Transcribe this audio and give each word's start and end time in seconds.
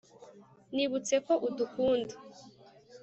nibutse 0.73 1.15
ko 1.25 1.33
udukunda 1.47 2.15